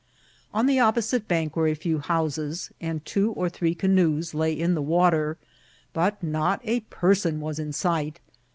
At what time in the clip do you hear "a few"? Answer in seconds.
1.67-1.99